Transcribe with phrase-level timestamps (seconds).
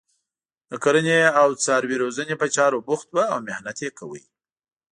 [0.69, 4.21] د کرنې او څاروي روزنې په چارو بوخت وو او محنت یې کاوه.